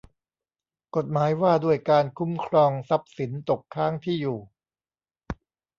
[0.95, 4.39] กฎหมายว่าด้วยการคุ้มครองทรัพย์สินตกค้างที่อยู่